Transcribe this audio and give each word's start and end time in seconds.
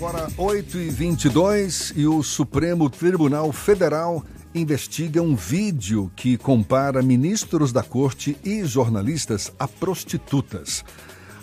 Agora, 0.00 0.30
8h22 0.30 1.92
e 1.94 2.06
o 2.06 2.22
Supremo 2.22 2.88
Tribunal 2.88 3.52
Federal 3.52 4.24
investiga 4.54 5.20
um 5.20 5.36
vídeo 5.36 6.10
que 6.16 6.38
compara 6.38 7.02
ministros 7.02 7.70
da 7.70 7.82
corte 7.82 8.34
e 8.42 8.64
jornalistas 8.64 9.52
a 9.58 9.68
prostitutas. 9.68 10.82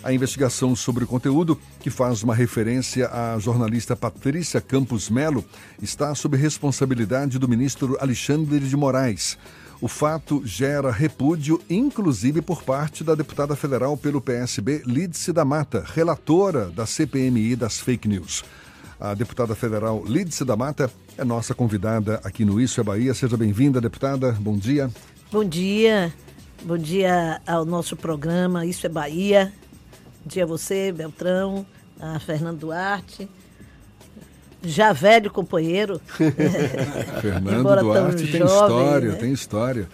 A 0.02 0.12
investigação 0.12 0.74
sobre 0.74 1.04
o 1.04 1.06
conteúdo, 1.06 1.56
que 1.78 1.88
faz 1.88 2.24
uma 2.24 2.34
referência 2.34 3.08
à 3.08 3.38
jornalista 3.38 3.94
Patrícia 3.94 4.60
Campos 4.60 5.08
Melo, 5.08 5.44
está 5.80 6.12
sob 6.16 6.36
responsabilidade 6.36 7.38
do 7.38 7.46
ministro 7.46 7.96
Alexandre 8.00 8.58
de 8.58 8.76
Moraes. 8.76 9.38
O 9.80 9.86
fato 9.86 10.42
gera 10.44 10.90
repúdio, 10.90 11.60
inclusive 11.70 12.42
por 12.42 12.64
parte 12.64 13.04
da 13.04 13.14
deputada 13.14 13.54
federal 13.54 13.96
pelo 13.96 14.20
PSB, 14.20 14.82
Lídice 14.84 15.32
da 15.32 15.44
Mata, 15.44 15.84
relatora 15.86 16.66
da 16.66 16.84
CPMI 16.84 17.54
das 17.54 17.78
fake 17.78 18.08
news. 18.08 18.44
A 18.98 19.14
deputada 19.14 19.54
federal 19.54 20.02
Lídice 20.04 20.44
da 20.44 20.56
Mata 20.56 20.90
é 21.16 21.24
nossa 21.24 21.54
convidada 21.54 22.20
aqui 22.24 22.44
no 22.44 22.60
Isso 22.60 22.80
é 22.80 22.84
Bahia. 22.84 23.14
Seja 23.14 23.36
bem-vinda, 23.36 23.80
deputada. 23.80 24.32
Bom 24.32 24.58
dia. 24.58 24.90
Bom 25.30 25.44
dia. 25.44 26.12
Bom 26.64 26.76
dia 26.76 27.40
ao 27.46 27.64
nosso 27.64 27.94
programa 27.96 28.66
Isso 28.66 28.84
é 28.84 28.88
Bahia. 28.88 29.52
Bom 30.24 30.28
dia 30.28 30.42
a 30.42 30.46
você, 30.46 30.90
Beltrão, 30.90 31.64
a 32.00 32.18
Fernando 32.18 32.58
Duarte 32.58 33.28
já 34.62 34.92
velho 34.92 35.30
companheiro. 35.30 36.00
Fernando 37.20 37.80
Duarte 37.80 38.26
tem 38.26 38.40
jovem, 38.40 38.46
história, 38.46 39.12
né? 39.12 39.16
tem 39.16 39.32
história. 39.32 39.88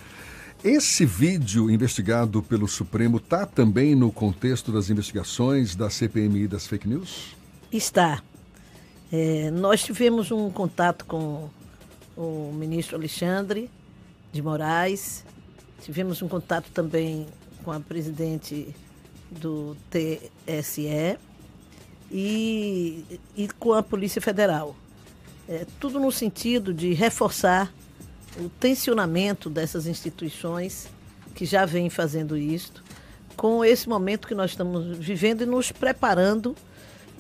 Esse 0.63 1.05
vídeo 1.05 1.71
investigado 1.71 2.43
pelo 2.43 2.67
Supremo 2.67 3.19
está 3.19 3.45
também 3.45 3.95
no 3.95 4.11
contexto 4.11 4.73
das 4.73 4.89
investigações 4.89 5.77
da 5.77 5.91
CPMI 5.91 6.49
das 6.49 6.67
fake 6.67 6.89
news? 6.89 7.37
Está. 7.71 8.23
É, 9.13 9.51
nós 9.51 9.83
tivemos 9.83 10.31
um 10.31 10.51
contato 10.51 11.05
com 11.05 11.51
o 12.17 12.51
ministro 12.55 12.97
Alexandre 12.97 13.71
de 14.33 14.41
Moraes, 14.41 15.25
tivemos 15.83 16.23
um 16.23 16.29
contato 16.29 16.71
também 16.73 17.27
com 17.63 17.71
a 17.71 17.79
presidente 17.79 18.75
do 19.31 19.77
TSE 19.91 21.19
e, 22.17 23.05
e 23.37 23.49
com 23.59 23.73
a 23.73 23.83
Polícia 23.83 24.23
Federal. 24.23 24.77
É, 25.49 25.67
tudo 25.81 25.99
no 25.99 26.13
sentido 26.13 26.73
de 26.73 26.95
reforçar 26.95 27.75
o 28.39 28.49
tensionamento 28.49 29.51
dessas 29.51 29.89
instituições 29.89 30.87
que 31.35 31.45
já 31.45 31.67
vêm 31.67 31.91
fazendo 31.91 32.37
isto, 32.37 32.85
com 33.37 33.65
esse 33.65 33.89
momento 33.89 34.29
que 34.29 34.35
nós 34.35 34.53
estamos 34.53 34.97
vivendo 34.97 35.43
e 35.43 35.47
nos 35.47 35.73
preparando 35.73 36.55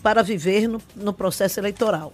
para 0.00 0.22
viver 0.22 0.68
no, 0.68 0.80
no 0.94 1.12
processo 1.12 1.58
eleitoral. 1.58 2.12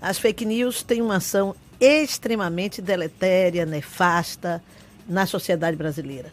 As 0.00 0.16
fake 0.16 0.44
news 0.44 0.84
têm 0.84 1.02
uma 1.02 1.16
ação 1.16 1.56
extremamente 1.80 2.80
deletéria, 2.80 3.66
nefasta 3.66 4.62
na 5.08 5.26
sociedade 5.26 5.76
brasileira. 5.76 6.32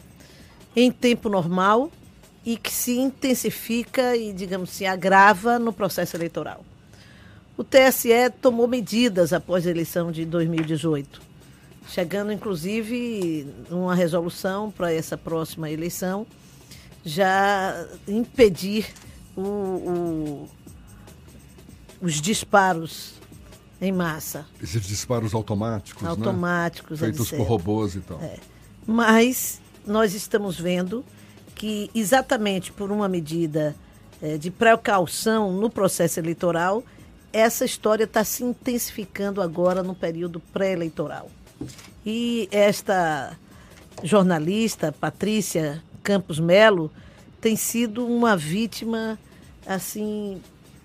Em 0.75 0.91
tempo 0.91 1.29
normal, 1.29 1.91
e 2.47 2.55
que 2.55 2.71
se 2.71 2.97
intensifica 2.97 4.15
e, 4.15 4.31
digamos 4.31 4.69
assim, 4.69 4.85
agrava 4.85 5.59
no 5.59 5.73
processo 5.73 6.15
eleitoral. 6.15 6.63
O 7.57 7.63
TSE 7.63 8.29
tomou 8.41 8.69
medidas 8.69 9.33
após 9.33 9.67
a 9.67 9.69
eleição 9.69 10.13
de 10.13 10.23
2018, 10.23 11.21
chegando 11.89 12.31
inclusive 12.31 13.53
uma 13.69 13.93
resolução 13.93 14.71
para 14.71 14.93
essa 14.93 15.17
próxima 15.17 15.69
eleição, 15.69 16.25
já 17.03 17.85
impedir 18.07 18.93
o, 19.35 19.41
o, 19.41 20.49
os 22.01 22.21
disparos 22.21 23.15
em 23.81 23.91
massa. 23.91 24.45
Esses 24.63 24.87
disparos 24.87 25.33
automáticos, 25.33 26.01
né? 26.01 26.09
automáticos, 26.11 27.01
né? 27.01 27.07
feitos 27.07 27.29
por 27.29 27.45
robôs 27.45 27.95
e 27.95 27.99
tal. 27.99 28.21
É. 28.21 28.37
Mas 28.85 29.59
nós 29.85 30.13
estamos 30.13 30.57
vendo 30.57 31.03
que, 31.57 31.89
exatamente 31.95 32.71
por 32.71 32.91
uma 32.91 33.09
medida 33.09 33.75
é, 34.21 34.37
de 34.37 34.51
precaução 34.51 35.51
no 35.51 35.71
processo 35.71 36.19
eleitoral, 36.19 36.83
essa 37.33 37.65
história 37.65 38.03
está 38.03 38.23
se 38.23 38.43
intensificando 38.43 39.41
agora 39.41 39.81
no 39.81 39.95
período 39.95 40.39
pré-eleitoral. 40.39 41.31
E 42.05 42.47
esta 42.51 43.35
jornalista, 44.03 44.91
Patrícia 44.91 45.83
Campos 46.03 46.39
Melo, 46.39 46.91
tem 47.41 47.55
sido 47.55 48.05
uma 48.05 48.37
vítima 48.37 49.17
assim 49.65 50.39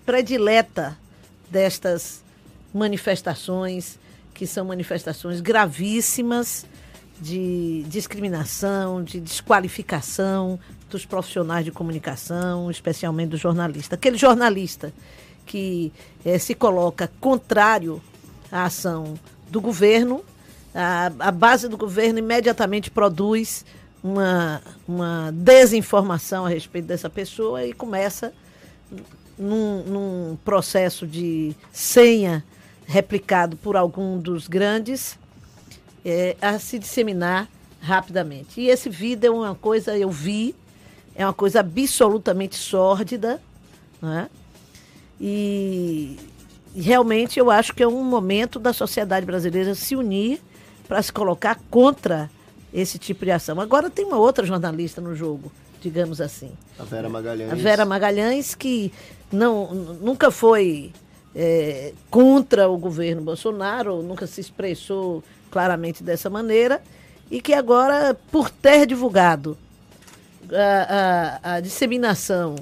predileta 0.05 0.97
destas 1.51 2.23
manifestações 2.73 3.99
que 4.33 4.47
são 4.47 4.65
manifestações 4.65 5.39
gravíssimas 5.39 6.65
de 7.23 7.85
discriminação, 7.87 9.01
de 9.01 9.21
desqualificação 9.21 10.59
dos 10.89 11.05
profissionais 11.05 11.63
de 11.63 11.71
comunicação, 11.71 12.69
especialmente 12.69 13.29
do 13.29 13.37
jornalista. 13.37 13.95
Aquele 13.95 14.17
jornalista 14.17 14.93
que 15.45 15.93
eh, 16.25 16.37
se 16.37 16.53
coloca 16.53 17.09
contrário 17.21 18.01
à 18.51 18.65
ação 18.65 19.13
do 19.49 19.61
governo, 19.61 20.21
a, 20.75 21.11
a 21.17 21.31
base 21.31 21.69
do 21.69 21.77
governo 21.77 22.19
imediatamente 22.19 22.91
produz 22.91 23.65
uma, 24.03 24.61
uma 24.85 25.31
desinformação 25.31 26.45
a 26.45 26.49
respeito 26.49 26.85
dessa 26.87 27.09
pessoa 27.09 27.65
e 27.65 27.71
começa 27.71 28.33
num, 29.39 29.83
num 29.83 30.37
processo 30.43 31.07
de 31.07 31.55
senha 31.71 32.43
replicado 32.85 33.55
por 33.55 33.77
algum 33.77 34.19
dos 34.19 34.45
grandes 34.45 35.17
é, 36.05 36.35
a 36.41 36.59
se 36.59 36.79
disseminar 36.79 37.47
rapidamente. 37.81 38.61
E 38.61 38.69
esse 38.69 38.89
vídeo 38.89 39.27
é 39.27 39.29
uma 39.29 39.55
coisa, 39.55 39.97
eu 39.97 40.09
vi, 40.09 40.55
é 41.15 41.25
uma 41.25 41.33
coisa 41.33 41.59
absolutamente 41.59 42.55
sórdida, 42.55 43.41
né? 44.01 44.29
E, 45.19 46.17
realmente 46.75 47.39
eu 47.39 47.51
acho 47.51 47.73
que 47.73 47.83
é 47.83 47.87
um 47.87 48.03
momento 48.03 48.59
da 48.59 48.73
sociedade 48.73 49.25
brasileira 49.25 49.75
se 49.75 49.95
unir 49.95 50.41
para 50.87 51.01
se 51.01 51.11
colocar 51.11 51.59
contra 51.69 52.29
esse 52.73 52.97
tipo 52.97 53.23
de 53.25 53.31
ação. 53.31 53.59
Agora 53.59 53.89
tem 53.89 54.05
uma 54.05 54.17
outra 54.17 54.45
jornalista 54.45 54.99
no 54.99 55.15
jogo, 55.15 55.51
digamos 55.81 56.19
assim. 56.19 56.51
A 56.79 56.83
Vera 56.83 57.07
Magalhães. 57.07 57.51
A 57.51 57.55
Vera 57.55 57.85
Magalhães, 57.85 58.55
que 58.55 58.91
não, 59.31 59.73
nunca 59.73 60.31
foi 60.31 60.91
é, 61.35 61.93
contra 62.09 62.69
o 62.69 62.77
governo 62.77 63.21
Bolsonaro, 63.21 64.01
nunca 64.01 64.27
se 64.27 64.41
expressou 64.41 65.23
claramente 65.49 66.03
dessa 66.03 66.29
maneira, 66.29 66.81
e 67.29 67.41
que 67.41 67.53
agora, 67.53 68.15
por 68.31 68.49
ter 68.49 68.85
divulgado 68.85 69.57
a, 70.51 71.39
a, 71.43 71.55
a 71.55 71.59
disseminação 71.59 72.55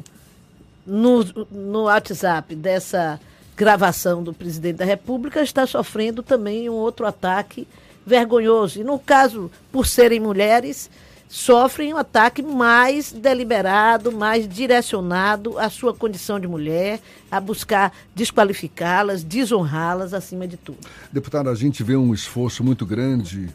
no, 0.86 1.24
no 1.52 1.84
WhatsApp 1.84 2.56
dessa 2.56 3.20
gravação 3.56 4.24
do 4.24 4.34
presidente 4.34 4.78
da 4.78 4.86
República, 4.86 5.42
está 5.42 5.66
sofrendo 5.68 6.24
também 6.24 6.70
um 6.70 6.74
outro 6.74 7.06
ataque 7.06 7.68
vergonhoso. 8.06 8.80
E 8.80 8.84
no 8.84 8.98
caso, 8.98 9.52
por 9.72 9.86
serem 9.86 10.20
mulheres, 10.20 10.90
sofrem 11.32 11.94
um 11.94 11.98
ataque 11.98 12.44
mais 12.44 13.14
deliberado, 13.14 14.12
mais 14.12 14.46
direcionado 14.46 15.58
à 15.58 15.70
sua 15.70 15.94
condição 15.94 16.38
de 16.38 16.46
mulher, 16.46 17.00
a 17.32 17.40
buscar 17.40 17.94
desqualificá-las, 18.14 19.24
desonrá-las 19.24 20.14
acima 20.14 20.46
de 20.46 20.58
tudo. 20.58 20.80
Deputada, 21.10 21.50
a 21.50 21.56
gente 21.56 21.84
vê 21.84 21.96
um 21.96 22.14
esforço 22.14 22.66
muito 22.66 22.86
grande 22.86 23.50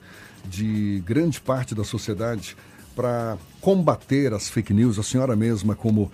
de 0.46 1.02
grande 1.04 1.38
parte 1.38 1.74
da 1.74 1.84
sociedade 1.84 2.56
para 2.94 3.36
combater 3.60 4.32
as 4.32 4.48
fake 4.48 4.72
news. 4.72 4.98
A 4.98 5.02
senhora 5.02 5.36
mesma, 5.36 5.76
como 5.76 6.10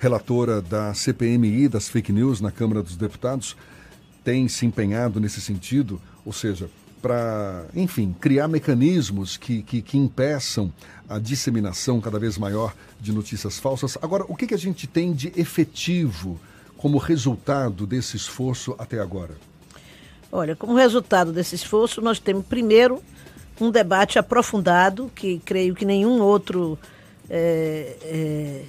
relatora 0.00 0.60
da 0.60 0.92
CPMI 0.94 1.68
das 1.68 1.88
fake 1.88 2.10
news 2.10 2.40
na 2.40 2.50
Câmara 2.50 2.82
dos 2.82 2.96
Deputados, 2.96 3.56
tem 4.24 4.48
se 4.48 4.66
empenhado 4.66 5.20
nesse 5.20 5.40
sentido, 5.40 6.00
ou 6.26 6.32
seja, 6.32 6.68
para, 7.04 7.66
enfim, 7.74 8.16
criar 8.18 8.48
mecanismos 8.48 9.36
que, 9.36 9.62
que, 9.62 9.82
que, 9.82 9.98
impeçam 9.98 10.72
a 11.06 11.18
disseminação 11.18 12.00
cada 12.00 12.18
vez 12.18 12.38
maior 12.38 12.74
de 12.98 13.12
notícias 13.12 13.58
falsas. 13.58 13.98
Agora, 14.00 14.24
o 14.26 14.34
que, 14.34 14.46
que 14.46 14.54
a 14.54 14.58
gente 14.58 14.86
tem 14.86 15.12
de 15.12 15.30
efetivo 15.36 16.40
como 16.78 16.96
resultado 16.96 17.86
desse 17.86 18.16
esforço 18.16 18.74
até 18.78 19.00
agora? 19.00 19.34
Olha, 20.32 20.56
como 20.56 20.76
resultado 20.76 21.30
desse 21.30 21.54
esforço, 21.54 22.00
nós 22.00 22.18
temos 22.18 22.46
primeiro 22.46 23.02
um 23.60 23.70
debate 23.70 24.18
aprofundado 24.18 25.12
que 25.14 25.42
creio 25.44 25.74
que 25.74 25.84
nenhum 25.84 26.22
outro 26.22 26.78
é, 27.28 27.98
é, 28.00 28.64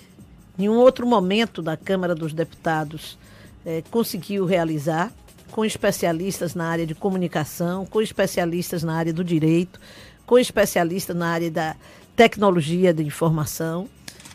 nenhum 0.58 0.76
outro 0.76 1.08
momento 1.08 1.62
da 1.62 1.78
Câmara 1.78 2.14
dos 2.14 2.34
Deputados 2.34 3.18
é, 3.66 3.82
conseguiu 3.90 4.44
realizar 4.44 5.10
com 5.56 5.64
especialistas 5.64 6.54
na 6.54 6.68
área 6.68 6.86
de 6.86 6.94
comunicação, 6.94 7.86
com 7.86 8.02
especialistas 8.02 8.84
na 8.84 8.94
área 8.94 9.14
do 9.14 9.24
direito, 9.24 9.80
com 10.26 10.38
especialistas 10.38 11.16
na 11.16 11.30
área 11.30 11.50
da 11.50 11.78
tecnologia 12.14 12.94
de 12.94 13.02
informação, 13.02 13.88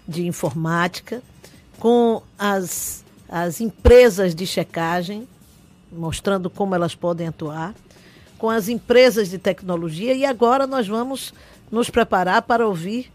de 0.09 0.27
informática, 0.27 1.23
com 1.79 2.23
as, 2.39 3.05
as 3.29 3.61
empresas 3.61 4.35
de 4.35 4.47
checagem, 4.47 5.29
mostrando 5.93 6.49
como 6.49 6.75
elas 6.75 6.95
podem 6.95 7.29
atuar, 7.29 7.75
com 8.39 8.49
as 8.49 8.71
empresas 8.71 9.29
de 9.29 9.37
tecnologia. 9.37 10.15
E 10.15 10.25
agora 10.25 10.67
nós 10.67 10.89
vamos 10.89 11.35
nos 11.71 11.91
preparar 11.91 12.41
para 12.41 12.67
ouvir 12.67 13.13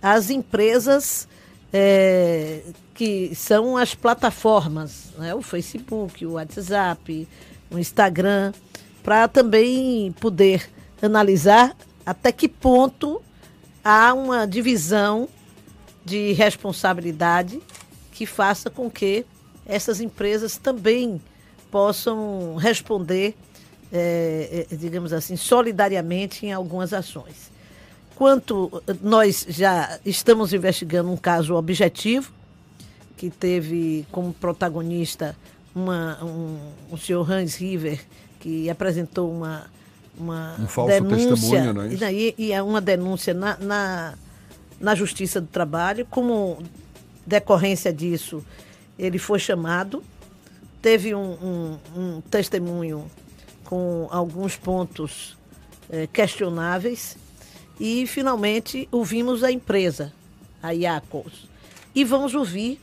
as 0.00 0.30
empresas 0.30 1.28
é, 1.72 2.62
que 2.94 3.34
são 3.34 3.76
as 3.76 3.94
plataformas, 3.94 5.12
né? 5.16 5.34
o 5.34 5.40
Facebook, 5.42 6.24
o 6.26 6.32
WhatsApp, 6.32 7.28
o 7.70 7.78
Instagram, 7.78 8.52
para 9.02 9.26
também 9.26 10.12
poder 10.20 10.68
analisar 11.00 11.74
até 12.04 12.30
que 12.30 12.48
ponto 12.48 13.22
há 13.82 14.12
uma 14.12 14.46
divisão 14.46 15.28
de 16.04 16.32
responsabilidade 16.32 17.60
que 18.12 18.26
faça 18.26 18.68
com 18.68 18.90
que 18.90 19.24
essas 19.64 20.00
empresas 20.00 20.56
também 20.56 21.20
possam 21.70 22.56
responder, 22.56 23.34
é, 23.92 24.66
digamos 24.72 25.12
assim, 25.12 25.36
solidariamente 25.36 26.44
em 26.44 26.52
algumas 26.52 26.92
ações. 26.92 27.51
Quanto 28.14 28.82
nós 29.00 29.46
já 29.48 29.98
estamos 30.04 30.52
investigando 30.52 31.10
um 31.10 31.16
caso 31.16 31.54
objetivo, 31.54 32.32
que 33.16 33.30
teve 33.30 34.06
como 34.10 34.32
protagonista 34.32 35.36
uma, 35.74 36.22
um, 36.22 36.58
o 36.90 36.98
senhor 36.98 37.30
Hans 37.30 37.56
River, 37.56 38.00
que 38.40 38.68
apresentou 38.68 39.30
uma, 39.30 39.66
uma 40.18 40.56
um 40.58 40.66
falso 40.66 40.92
denúncia, 40.92 41.28
testemunho, 41.28 41.74
não 41.74 41.82
é 41.82 41.88
isso? 41.88 42.04
E, 42.04 42.34
e 42.36 42.52
é 42.52 42.62
uma 42.62 42.80
denúncia 42.80 43.32
na, 43.32 43.56
na, 43.58 44.14
na 44.80 44.94
Justiça 44.94 45.40
do 45.40 45.46
Trabalho. 45.46 46.06
Como 46.10 46.62
decorrência 47.26 47.92
disso, 47.92 48.44
ele 48.98 49.18
foi 49.18 49.38
chamado, 49.38 50.02
teve 50.80 51.14
um, 51.14 51.32
um, 51.32 51.78
um 51.96 52.20
testemunho 52.22 53.10
com 53.64 54.08
alguns 54.10 54.56
pontos 54.56 55.36
eh, 55.90 56.08
questionáveis 56.12 57.16
e 57.78 58.06
finalmente 58.06 58.88
ouvimos 58.90 59.42
a 59.42 59.50
empresa, 59.50 60.12
a 60.62 60.72
Iacos. 60.72 61.48
E 61.94 62.04
vamos 62.04 62.34
ouvir, 62.34 62.80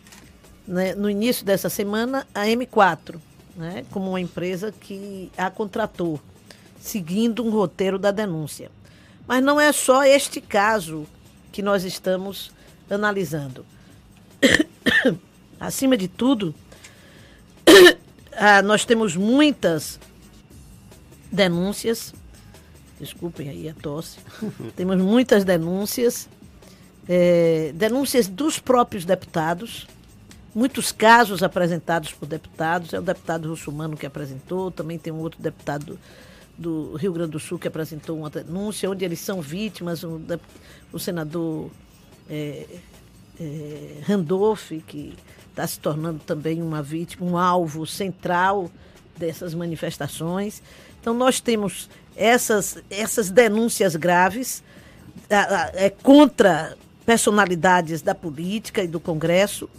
né, 0.67 0.93
no 0.93 1.09
início 1.09 1.45
dessa 1.45 1.69
semana, 1.69 2.27
a 2.33 2.45
M4, 2.45 3.19
né, 3.55 3.85
como 3.91 4.09
uma 4.09 4.21
empresa 4.21 4.71
que 4.71 5.31
a 5.37 5.49
contratou, 5.49 6.19
seguindo 6.79 7.43
um 7.43 7.49
roteiro 7.49 7.97
da 7.97 8.11
denúncia. 8.11 8.71
Mas 9.27 9.43
não 9.43 9.59
é 9.59 9.71
só 9.71 10.03
este 10.03 10.41
caso 10.41 11.05
que 11.51 11.61
nós 11.61 11.83
estamos 11.83 12.51
analisando. 12.89 13.65
Acima 15.59 15.97
de 15.97 16.07
tudo, 16.07 16.55
ah, 18.33 18.61
nós 18.61 18.85
temos 18.85 19.15
muitas 19.15 19.99
denúncias 21.31 22.13
desculpem 22.99 23.49
aí 23.49 23.69
a 23.69 23.73
tosse, 23.73 24.19
temos 24.75 24.97
muitas 24.97 25.43
denúncias, 25.43 26.27
é, 27.07 27.71
denúncias 27.73 28.27
dos 28.27 28.59
próprios 28.59 29.05
deputados, 29.05 29.87
muitos 30.53 30.91
casos 30.91 31.41
apresentados 31.41 32.11
por 32.13 32.27
deputados, 32.27 32.93
é 32.93 32.99
o 32.99 33.01
deputado 33.01 33.49
russomano 33.49 33.95
que 33.95 34.05
apresentou, 34.05 34.69
também 34.69 34.97
tem 34.97 35.13
um 35.13 35.19
outro 35.19 35.41
deputado 35.41 35.85
do, 35.85 36.91
do 36.91 36.95
Rio 36.97 37.13
Grande 37.13 37.31
do 37.31 37.39
Sul 37.39 37.57
que 37.57 37.67
apresentou 37.67 38.17
uma 38.17 38.29
denúncia, 38.29 38.89
onde 38.89 39.05
eles 39.05 39.19
são 39.19 39.41
vítimas, 39.41 40.03
o, 40.03 40.21
o 40.91 40.99
senador 40.99 41.71
é, 42.29 42.65
é, 43.39 44.01
Randolph, 44.05 44.71
que 44.85 45.15
está 45.49 45.65
se 45.65 45.79
tornando 45.79 46.19
também 46.19 46.61
uma 46.61 46.81
vítima, 46.81 47.25
um 47.25 47.37
alvo 47.37 47.85
central 47.87 48.69
dessas 49.19 49.53
manifestações. 49.53 50.63
Então, 50.99 51.13
nós 51.13 51.39
temos 51.39 51.89
essas, 52.15 52.77
essas 52.89 53.29
denúncias 53.29 53.95
graves 53.95 54.63
é, 55.29 55.89
contra 55.89 56.75
personalidades 57.05 58.01
da 58.01 58.15
política 58.15 58.83
e 58.83 58.87
do 58.87 58.99
Congresso. 58.99 59.69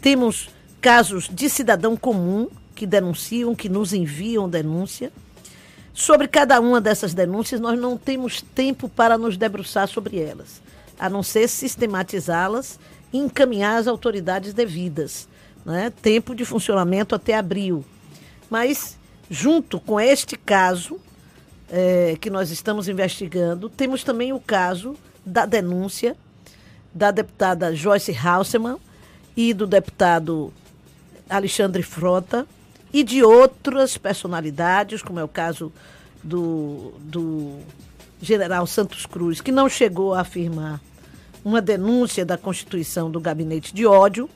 Temos 0.00 0.48
casos 0.80 1.28
de 1.28 1.48
cidadão 1.50 1.96
comum 1.96 2.48
que 2.74 2.86
denunciam, 2.86 3.54
que 3.54 3.68
nos 3.68 3.92
enviam 3.92 4.48
denúncia. 4.48 5.12
Sobre 5.92 6.28
cada 6.28 6.60
uma 6.60 6.80
dessas 6.80 7.12
denúncias, 7.12 7.60
nós 7.60 7.78
não 7.78 7.96
temos 7.96 8.40
tempo 8.40 8.88
para 8.88 9.18
nos 9.18 9.36
debruçar 9.36 9.86
sobre 9.86 10.18
elas, 10.18 10.62
a 10.98 11.10
não 11.10 11.22
ser 11.22 11.48
sistematizá-las 11.48 12.78
e 13.12 13.18
encaminhar 13.18 13.78
às 13.78 13.86
autoridades 13.86 14.54
devidas. 14.54 15.28
Né? 15.64 15.92
Tempo 16.02 16.34
de 16.34 16.44
funcionamento 16.44 17.14
até 17.14 17.36
abril. 17.36 17.84
Mas, 18.50 18.98
junto 19.30 19.78
com 19.78 20.00
este 20.00 20.36
caso, 20.36 21.00
é, 21.70 22.16
que 22.20 22.28
nós 22.28 22.50
estamos 22.50 22.88
investigando, 22.88 23.70
temos 23.70 24.02
também 24.02 24.32
o 24.32 24.40
caso 24.40 24.96
da 25.24 25.46
denúncia 25.46 26.16
da 26.92 27.12
deputada 27.12 27.74
Joyce 27.74 28.12
Hausemann 28.12 28.78
e 29.36 29.54
do 29.54 29.66
deputado 29.66 30.52
Alexandre 31.28 31.82
Frota 31.82 32.46
e 32.92 33.04
de 33.04 33.22
outras 33.22 33.96
personalidades, 33.96 35.00
como 35.00 35.20
é 35.20 35.24
o 35.24 35.28
caso 35.28 35.72
do, 36.22 36.92
do 36.98 37.58
general 38.20 38.66
Santos 38.66 39.06
Cruz, 39.06 39.40
que 39.40 39.52
não 39.52 39.68
chegou 39.68 40.12
a 40.12 40.22
afirmar 40.22 40.80
uma 41.44 41.62
denúncia 41.62 42.24
da 42.24 42.36
constituição 42.36 43.10
do 43.10 43.20
gabinete 43.20 43.72
de 43.72 43.86
ódio, 43.86 44.28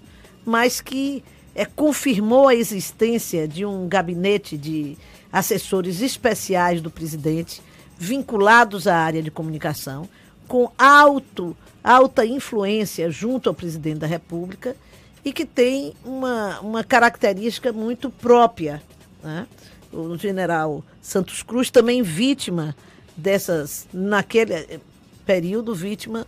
mas 0.44 0.80
que 0.80 1.22
é, 1.54 1.64
confirmou 1.64 2.48
a 2.48 2.54
existência 2.54 3.46
de 3.46 3.64
um 3.64 3.88
gabinete 3.88 4.56
de 4.56 4.96
assessores 5.32 6.00
especiais 6.00 6.80
do 6.80 6.90
presidente, 6.90 7.62
vinculados 7.98 8.86
à 8.86 8.96
área 8.96 9.22
de 9.22 9.30
comunicação, 9.30 10.08
com 10.48 10.70
alto, 10.76 11.56
alta 11.82 12.26
influência 12.26 13.10
junto 13.10 13.48
ao 13.48 13.54
presidente 13.54 13.98
da 13.98 14.06
República 14.06 14.76
e 15.24 15.32
que 15.32 15.44
tem 15.44 15.94
uma, 16.04 16.60
uma 16.60 16.84
característica 16.84 17.72
muito 17.72 18.10
própria. 18.10 18.82
Né? 19.22 19.46
O 19.92 20.16
general 20.16 20.84
Santos 21.00 21.42
Cruz 21.42 21.70
também 21.70 22.02
vítima 22.02 22.76
dessas, 23.16 23.86
naquele 23.92 24.80
período, 25.24 25.74
vítima 25.74 26.26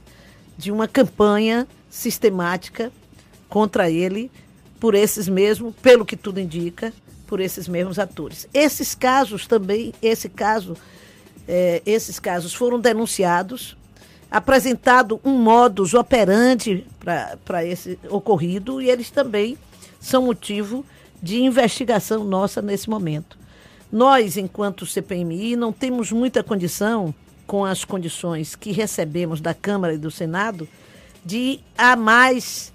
de 0.57 0.71
uma 0.73 0.89
campanha 0.89 1.67
sistemática 1.91 2.91
contra 3.49 3.91
ele 3.91 4.31
por 4.79 4.95
esses 4.95 5.29
mesmos, 5.29 5.75
pelo 5.83 6.05
que 6.05 6.17
tudo 6.17 6.41
indica, 6.41 6.93
por 7.27 7.41
esses 7.41 7.67
mesmos 7.69 7.99
atores. 7.99 8.49
Esses 8.53 8.95
casos 8.95 9.47
também, 9.47 9.93
esse 10.01 10.29
caso, 10.29 10.77
é, 11.47 11.83
esses 11.85 12.19
casos 12.19 12.55
foram 12.55 12.79
denunciados, 12.79 13.77
apresentado 14.31 15.21
um 15.25 15.39
modus 15.39 15.95
operandi 15.95 16.87
para 17.45 17.65
esse 17.65 17.99
ocorrido 18.09 18.81
e 18.81 18.91
eles 18.91 19.11
também 19.11 19.57
são 20.01 20.23
motivo 20.23 20.85
de 21.23 21.43
investigação 21.43 22.25
nossa 22.25 22.61
nesse 22.61 22.89
momento. 22.89 23.39
Nós, 23.91 24.37
enquanto 24.37 24.85
CPMI, 24.85 25.57
não 25.57 25.73
temos 25.73 26.13
muita 26.13 26.43
condição, 26.43 27.15
com 27.47 27.65
as 27.65 27.85
condições 27.85 28.57
que 28.57 28.73
recebemos 28.73 29.41
da 29.41 29.55
Câmara 29.55 29.95
e 29.95 29.99
do 29.99 30.11
Senado, 30.11 30.69
de 31.25 31.61
a 31.79 31.95
mais 31.97 32.73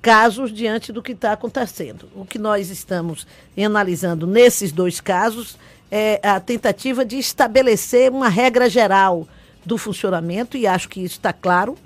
casos 0.00 0.52
diante 0.52 0.92
do 0.92 1.02
que 1.02 1.12
está 1.12 1.32
acontecendo. 1.32 2.08
O 2.14 2.24
que 2.24 2.38
nós 2.38 2.70
estamos 2.70 3.26
analisando 3.56 4.26
nesses 4.26 4.72
dois 4.72 5.00
casos 5.00 5.58
é 5.90 6.20
a 6.22 6.38
tentativa 6.40 7.04
de 7.04 7.18
estabelecer 7.18 8.10
uma 8.10 8.28
regra 8.28 8.68
geral 8.70 9.26
do 9.64 9.76
funcionamento, 9.76 10.56
e 10.56 10.66
acho 10.66 10.88
que 10.88 11.00
isso 11.00 11.16
está 11.16 11.32
claro 11.32 11.76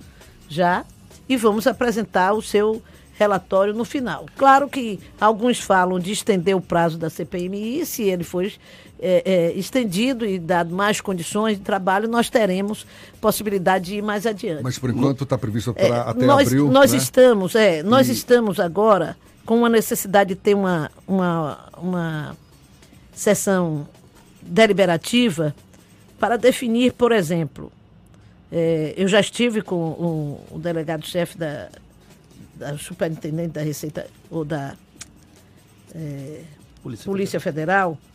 já, 0.48 0.84
e 1.28 1.36
vamos 1.36 1.66
apresentar 1.66 2.32
o 2.34 2.42
seu 2.42 2.82
relatório 3.18 3.72
no 3.72 3.84
final. 3.84 4.26
Claro 4.36 4.68
que 4.68 5.00
alguns 5.20 5.58
falam 5.58 5.98
de 5.98 6.12
estender 6.12 6.54
o 6.56 6.60
prazo 6.60 6.98
da 6.98 7.08
CPMI, 7.08 7.86
se 7.86 8.02
ele 8.02 8.24
for 8.24 8.50
é, 9.06 9.22
é, 9.26 9.52
estendido 9.52 10.24
e 10.24 10.38
dado 10.38 10.74
mais 10.74 10.98
condições 10.98 11.58
de 11.58 11.62
trabalho, 11.62 12.08
nós 12.08 12.30
teremos 12.30 12.86
possibilidade 13.20 13.84
de 13.84 13.96
ir 13.96 14.02
mais 14.02 14.24
adiante. 14.24 14.62
Mas 14.62 14.78
por 14.78 14.88
enquanto 14.88 15.24
está 15.24 15.36
previsto 15.36 15.74
para 15.74 15.84
é, 15.84 15.90
até 15.90 16.24
nós, 16.24 16.48
abril. 16.48 16.70
Nós 16.70 16.92
né? 16.92 16.96
estamos, 16.98 17.54
é, 17.54 17.82
nós 17.82 18.08
e... 18.08 18.12
estamos 18.12 18.58
agora 18.58 19.14
com 19.44 19.58
uma 19.58 19.68
necessidade 19.68 20.30
de 20.30 20.36
ter 20.36 20.54
uma, 20.54 20.90
uma, 21.06 21.68
uma 21.76 22.36
sessão 23.12 23.86
deliberativa 24.40 25.54
para 26.18 26.38
definir, 26.38 26.94
por 26.94 27.12
exemplo, 27.12 27.70
é, 28.50 28.94
eu 28.96 29.06
já 29.06 29.20
estive 29.20 29.60
com 29.60 29.76
o, 29.76 30.46
o 30.50 30.58
delegado-chefe 30.58 31.36
da, 31.36 31.68
da 32.54 32.78
superintendente 32.78 33.50
da 33.50 33.60
Receita 33.60 34.06
ou 34.30 34.46
da 34.46 34.74
é, 35.94 36.40
Polícia, 36.82 37.04
Polícia 37.04 37.40
Federal. 37.40 37.98
Federal 37.98 38.13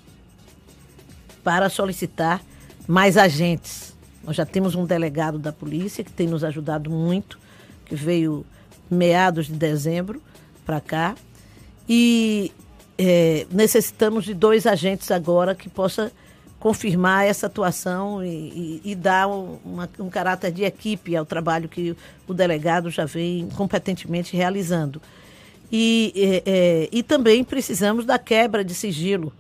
para 1.43 1.69
solicitar 1.69 2.41
mais 2.88 3.17
agentes. 3.17 3.96
Nós 4.24 4.36
já 4.36 4.46
temos 4.46 4.75
um 4.75 4.86
delegado 4.86 5.39
da 5.39 5.51
polícia 5.51 6.03
que 6.03 6.12
tem 6.12 6.27
nos 6.27 6.43
ajudado 6.43 6.89
muito, 6.89 7.39
que 7.86 7.96
veio 7.96 8.46
meados 8.89 9.48
de 9.48 9.53
dezembro 9.53 10.22
para 10.65 10.81
cá. 10.81 11.15
E 11.88 12.51
é, 12.98 13.48
necessitamos 13.51 14.25
de 14.25 14.34
dois 14.34 14.65
agentes 14.67 15.10
agora 15.12 15.55
que 15.55 15.69
possa 15.69 16.12
confirmar 16.60 17.25
essa 17.25 17.48
atuação 17.48 18.24
e, 18.24 18.27
e, 18.27 18.81
e 18.91 18.96
dar 18.96 19.27
uma, 19.27 19.89
um 19.98 20.10
caráter 20.10 20.51
de 20.51 20.63
equipe 20.63 21.15
ao 21.15 21.25
trabalho 21.25 21.69
que 21.69 21.96
o 22.27 22.34
delegado 22.34 22.89
já 22.89 23.05
vem 23.05 23.48
competentemente 23.55 24.36
realizando. 24.36 25.01
E, 25.72 26.12
é, 26.15 26.43
é, 26.46 26.89
e 26.91 27.01
também 27.01 27.43
precisamos 27.43 28.05
da 28.05 28.19
quebra 28.19 28.63
de 28.63 28.74
sigilo, 28.74 29.31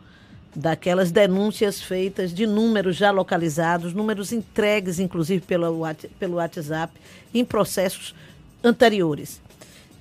daquelas 0.55 1.11
denúncias 1.11 1.81
feitas 1.81 2.33
de 2.33 2.45
números 2.45 2.95
já 2.95 3.11
localizados, 3.11 3.93
números 3.93 4.31
entregues, 4.31 4.99
inclusive, 4.99 5.45
pelo, 5.45 5.85
pelo 6.17 6.35
WhatsApp, 6.35 6.93
em 7.33 7.45
processos 7.45 8.15
anteriores. 8.63 9.41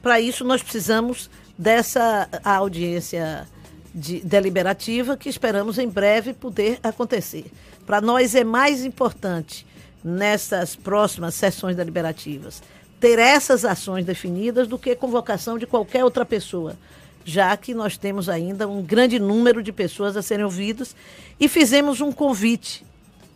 Para 0.02 0.21
isso, 0.21 0.45
nós 0.45 0.62
precisamos 0.62 1.31
dessa 1.57 2.28
audiência 2.45 3.47
de, 3.95 4.21
deliberativa 4.21 5.17
que 5.17 5.28
esperamos 5.28 5.78
em 5.78 5.88
breve 5.88 6.33
poder 6.33 6.78
acontecer. 6.83 7.47
Para 7.85 8.00
nós 8.00 8.35
é 8.35 8.45
mais 8.45 8.85
importante, 8.85 9.67
nessas 10.02 10.76
próximas 10.76 11.35
sessões 11.35 11.76
deliberativas, 11.76 12.62
ter 13.00 13.19
essas 13.19 13.64
ações 13.64 14.05
definidas 14.05 14.69
do 14.69 14.78
que 14.78 14.95
convocação 14.95 15.59
de 15.59 15.67
qualquer 15.67 16.05
outra 16.05 16.25
pessoa, 16.25 16.76
já 17.25 17.56
que 17.56 17.75
nós 17.75 17.96
temos 17.96 18.28
ainda 18.28 18.66
um 18.66 18.82
grande 18.82 19.18
número 19.18 19.62
de 19.62 19.72
pessoas 19.72 20.16
a 20.16 20.22
serem 20.22 20.44
ouvidas. 20.44 20.94
E 21.38 21.48
fizemos 21.48 22.00
um 22.00 22.12
convite 22.12 22.84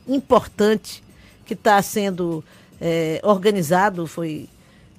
importante 0.06 1.02
que 1.44 1.54
está 1.54 1.80
sendo 1.82 2.44
é, 2.80 3.20
organizado, 3.22 4.06
foi 4.06 4.48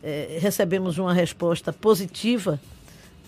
é, 0.03 0.37
recebemos 0.41 0.97
uma 0.97 1.13
resposta 1.13 1.71
positiva 1.71 2.59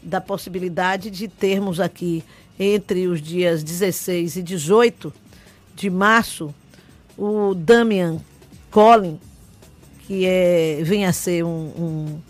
da 0.04 0.22
possibilidade 0.22 1.10
de 1.10 1.28
termos 1.28 1.80
aqui 1.80 2.24
entre 2.60 3.08
os 3.08 3.22
dias 3.22 3.64
16 3.64 4.38
e 4.38 4.44
18 4.44 5.14
de 5.76 5.90
março 5.90 6.54
o 7.18 7.54
Damian 7.56 8.20
Collin, 8.70 9.20
que 10.06 10.26
é, 10.26 10.80
vem 10.84 11.06
a 11.06 11.14
ser 11.14 11.44
um, 11.44 11.50
um, 11.50 12.22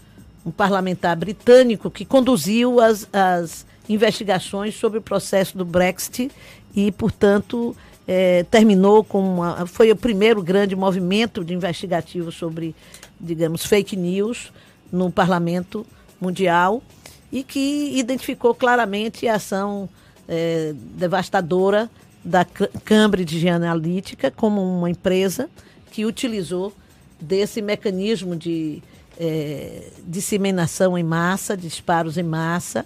um 0.45 0.51
parlamentar 0.51 1.15
britânico 1.15 1.89
que 1.89 2.05
conduziu 2.05 2.79
as, 2.79 3.07
as 3.11 3.65
investigações 3.89 4.75
sobre 4.75 4.99
o 4.99 5.01
processo 5.01 5.57
do 5.57 5.65
Brexit 5.65 6.31
e, 6.75 6.91
portanto, 6.91 7.75
é, 8.07 8.43
terminou 8.43 9.03
com 9.03 9.19
uma, 9.19 9.65
foi 9.65 9.91
o 9.91 9.95
primeiro 9.95 10.43
grande 10.43 10.75
movimento 10.75 11.43
de 11.43 11.53
investigativo 11.53 12.31
sobre, 12.31 12.75
digamos, 13.19 13.65
fake 13.65 13.95
news 13.95 14.51
no 14.91 15.11
Parlamento 15.11 15.85
Mundial 16.21 16.83
e 17.31 17.43
que 17.43 17.97
identificou 17.97 18.53
claramente 18.53 19.27
a 19.27 19.35
ação 19.35 19.89
é, 20.27 20.73
devastadora 20.75 21.89
da 22.23 22.45
Cambridge 22.45 23.47
Analytica 23.47 24.31
como 24.31 24.61
uma 24.61 24.89
empresa 24.89 25.49
que 25.91 26.05
utilizou 26.05 26.73
desse 27.19 27.61
mecanismo 27.61 28.35
de 28.35 28.81
é, 29.17 29.89
disseminação 30.05 30.97
em 30.97 31.03
massa, 31.03 31.55
disparos 31.55 32.17
em 32.17 32.23
massa, 32.23 32.85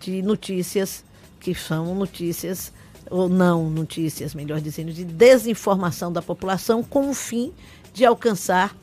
de 0.00 0.22
notícias 0.22 1.04
que 1.40 1.54
são 1.54 1.94
notícias 1.94 2.72
ou 3.10 3.28
não 3.28 3.68
notícias, 3.70 4.34
melhor 4.34 4.60
dizendo, 4.60 4.92
de 4.92 5.04
desinformação 5.04 6.12
da 6.12 6.22
população 6.22 6.82
com 6.82 7.10
o 7.10 7.14
fim 7.14 7.52
de 7.92 8.04
alcançar 8.04 8.74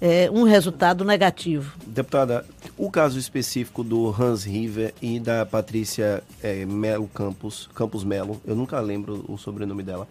é, 0.00 0.30
um 0.30 0.44
resultado 0.44 1.04
negativo. 1.04 1.72
Deputada, 1.86 2.44
o 2.76 2.90
caso 2.90 3.18
específico 3.18 3.82
do 3.82 4.10
Hans 4.10 4.44
River 4.44 4.94
e 5.00 5.18
da 5.18 5.44
Patrícia 5.44 6.22
é, 6.42 6.64
Melo 6.64 7.08
Campos, 7.08 7.68
Campos 7.74 8.04
Melo, 8.04 8.40
eu 8.46 8.54
nunca 8.54 8.80
lembro 8.80 9.24
o 9.28 9.36
sobrenome 9.36 9.82
dela, 9.82 10.08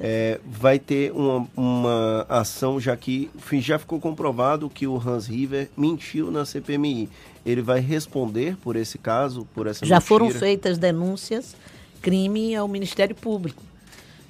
é, 0.00 0.38
vai 0.46 0.78
ter 0.78 1.12
uma, 1.12 1.46
uma, 1.56 2.26
ação, 2.28 2.78
já 2.78 2.96
que 2.96 3.30
já 3.54 3.78
ficou 3.78 4.00
comprovado 4.00 4.70
que 4.70 4.86
o 4.86 4.96
Hans 4.96 5.26
River 5.26 5.68
mentiu 5.76 6.30
na 6.30 6.44
CPMI. 6.44 7.08
Ele 7.44 7.62
vai 7.62 7.80
responder 7.80 8.56
por 8.58 8.76
esse 8.76 8.98
caso, 8.98 9.46
por 9.54 9.66
essa 9.66 9.84
Já 9.84 9.96
mentira? 9.96 10.08
foram 10.08 10.30
feitas 10.30 10.78
denúncias, 10.78 11.56
crime 12.00 12.54
ao 12.54 12.68
Ministério 12.68 13.14
Público. 13.14 13.62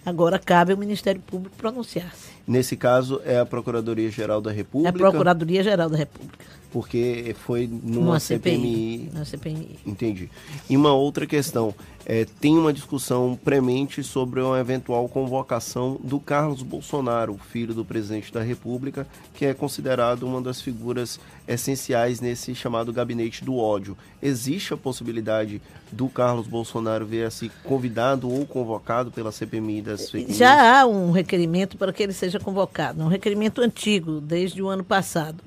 Agora 0.06 0.38
cabe 0.38 0.72
ao 0.72 0.78
Ministério 0.78 1.20
Público 1.20 1.54
pronunciar-se. 1.56 2.37
Nesse 2.48 2.78
caso, 2.78 3.20
é 3.26 3.38
a 3.38 3.44
Procuradoria-Geral 3.44 4.40
da 4.40 4.50
República? 4.50 4.88
É 4.88 4.90
a 4.90 5.10
Procuradoria-Geral 5.10 5.90
da 5.90 5.98
República. 5.98 6.46
Porque 6.70 7.36
foi 7.44 7.66
numa, 7.66 8.18
CPI. 8.18 9.10
CPMI. 9.10 9.26
CPMI. 9.26 9.78
Entendi. 9.86 10.30
E 10.68 10.76
uma 10.76 10.94
outra 10.94 11.26
questão. 11.26 11.74
É, 12.10 12.26
tem 12.40 12.56
uma 12.56 12.72
discussão 12.72 13.38
premente 13.44 14.02
sobre 14.02 14.40
uma 14.40 14.58
eventual 14.58 15.06
convocação 15.10 16.00
do 16.02 16.18
Carlos 16.18 16.62
Bolsonaro, 16.62 17.38
filho 17.50 17.74
do 17.74 17.84
presidente 17.84 18.32
da 18.32 18.42
República, 18.42 19.06
que 19.34 19.44
é 19.44 19.52
considerado 19.52 20.22
uma 20.22 20.40
das 20.40 20.62
figuras 20.62 21.20
essenciais 21.46 22.18
nesse 22.18 22.54
chamado 22.54 22.94
gabinete 22.94 23.44
do 23.44 23.56
ódio. 23.56 23.94
Existe 24.22 24.72
a 24.72 24.76
possibilidade 24.76 25.60
do 25.92 26.08
Carlos 26.08 26.46
Bolsonaro 26.46 27.04
ver 27.04 27.30
se 27.30 27.50
convidado 27.62 28.30
ou 28.30 28.46
convocado 28.46 29.10
pela 29.10 29.30
CPMI 29.30 29.82
das 29.82 30.10
fake? 30.10 30.32
Já 30.32 30.80
há 30.80 30.86
um 30.86 31.10
requerimento 31.10 31.76
para 31.76 31.92
que 31.92 32.02
ele 32.02 32.14
seja 32.14 32.37
convocado, 32.40 33.02
um 33.02 33.08
requerimento 33.08 33.60
antigo, 33.60 34.20
desde 34.20 34.62
o 34.62 34.68
ano 34.68 34.84
passado. 34.84 35.42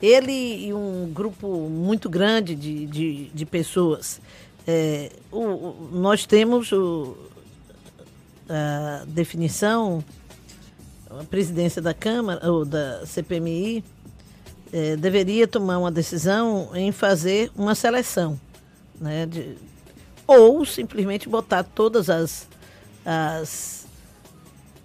Ele 0.00 0.66
e 0.66 0.74
um 0.74 1.10
grupo 1.12 1.68
muito 1.68 2.10
grande 2.10 2.54
de, 2.54 2.86
de, 2.86 3.24
de 3.32 3.46
pessoas. 3.46 4.20
É, 4.66 5.10
o, 5.30 5.40
o, 5.40 5.90
nós 5.92 6.26
temos 6.26 6.72
o, 6.72 7.16
a 8.48 9.04
definição, 9.06 10.04
a 11.08 11.24
presidência 11.24 11.80
da 11.80 11.94
Câmara, 11.94 12.50
ou 12.50 12.64
da 12.64 13.06
CPMI, 13.06 13.84
é, 14.72 14.96
deveria 14.96 15.46
tomar 15.46 15.78
uma 15.78 15.90
decisão 15.90 16.70
em 16.74 16.90
fazer 16.90 17.50
uma 17.54 17.74
seleção, 17.74 18.40
né, 19.00 19.26
de, 19.26 19.56
ou 20.26 20.64
simplesmente 20.64 21.28
botar 21.28 21.62
todas 21.62 22.08
as, 22.08 22.48
as, 23.04 23.81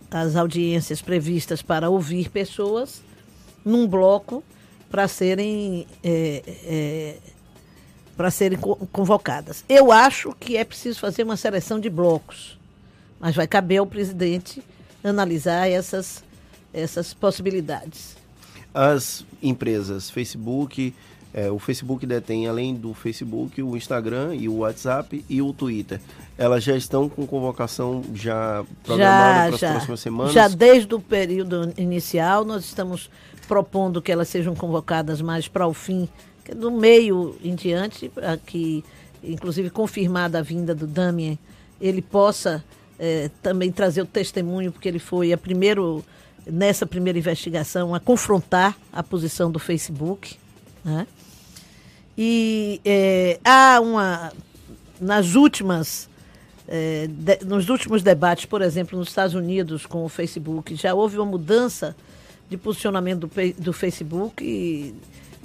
as 0.10 0.36
audiências 0.36 1.02
previstas 1.02 1.62
para 1.62 1.90
ouvir 1.90 2.30
pessoas 2.30 3.02
num 3.64 3.88
bloco 3.88 4.44
para 4.90 5.08
serem 5.08 5.86
é, 6.04 6.44
é, 6.66 7.18
para 8.16 8.32
serem 8.32 8.58
convocadas. 8.92 9.64
Eu 9.68 9.92
acho 9.92 10.34
que 10.40 10.58
é 10.58 10.64
preciso 10.64 11.00
fazer 11.00 11.24
uma 11.24 11.38
seleção 11.38 11.80
de 11.80 11.90
blocos, 11.90 12.58
mas 13.20 13.36
vai 13.36 13.46
caber 13.48 13.80
ao 13.80 13.86
presidente 13.86 14.64
analisar 15.04 15.70
essas 15.70 16.24
essas 16.74 17.14
possibilidades. 17.14 18.16
As 18.74 19.26
empresas 19.42 20.10
Facebook, 20.10 20.94
é, 21.34 21.52
o 21.52 21.60
Facebook 21.60 22.06
detém, 22.06 22.48
além 22.48 22.74
do 22.74 22.94
Facebook, 22.94 23.62
o 23.62 23.76
Instagram 23.76 24.36
e 24.36 24.48
o 24.48 24.58
WhatsApp 24.58 25.24
e 25.30 25.42
o 25.42 25.54
Twitter. 25.54 26.00
Elas 26.38 26.64
já 26.64 26.76
estão 26.76 27.10
com 27.10 27.28
convocação 27.28 28.02
já 28.14 28.64
programada 28.84 29.58
para 29.58 29.68
as 29.68 29.74
próximas 29.74 30.00
semanas? 30.00 30.34
Já 30.34 30.48
desde 30.48 30.96
o 30.96 31.00
período 31.00 31.74
inicial, 31.78 32.46
nós 32.46 32.64
estamos 32.64 33.10
propondo 33.48 34.02
que 34.02 34.12
elas 34.12 34.28
sejam 34.28 34.56
convocadas 34.56 35.22
mais 35.22 35.48
para 35.48 35.68
o 35.68 35.74
fim, 35.74 36.08
do 36.56 36.72
meio 36.72 37.36
em 37.44 37.56
diante, 37.56 38.10
para 38.10 38.38
que, 38.38 38.84
inclusive, 39.24 39.70
confirmada 39.70 40.40
a 40.40 40.42
vinda 40.42 40.74
do 40.74 40.88
Damien, 40.88 41.38
ele 41.80 42.02
possa 42.02 42.64
é, 42.98 43.30
também 43.42 43.72
trazer 43.72 44.02
o 44.02 44.06
testemunho, 44.06 44.72
porque 44.72 44.88
ele 44.88 45.00
foi 45.00 45.34
a 45.34 45.38
primeiro, 45.38 46.04
nessa 46.46 46.86
primeira 46.86 47.20
investigação, 47.20 47.94
a 47.94 48.00
confrontar 48.00 48.78
a 48.92 49.04
posição 49.04 49.52
do 49.52 49.60
Facebook. 49.60 50.38
Né? 50.88 51.06
E 52.18 52.80
é, 52.86 53.40
há 53.44 53.80
uma. 53.82 54.32
Nas 55.00 55.36
últimas. 55.36 56.10
É, 56.66 57.08
de, 57.10 57.46
nos 57.46 57.70
últimos 57.70 58.04
debates, 58.04 58.46
por 58.46 58.62
exemplo, 58.62 58.98
nos 58.98 59.10
Estados 59.10 59.36
Unidos 59.36 59.86
com 59.86 60.04
o 60.04 60.10
Facebook, 60.10 60.76
já 60.76 60.94
houve 60.94 61.18
uma 61.18 61.26
mudança 61.26 61.96
de 62.50 62.58
posicionamento 62.58 63.28
do, 63.28 63.32
do 63.58 63.74
Facebook, 63.74 64.44
e, 64.44 64.94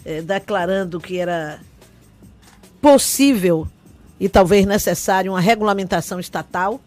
é, 0.05 0.23
declarando 0.23 1.01
que 1.01 1.19
era 1.19 1.61
possível 2.81 3.69
e 4.19 4.29
talvez 4.29 4.67
necessário 4.67 5.33
uma 5.33 5.41
regulamentação 5.41 6.19
estatal, 6.19 6.81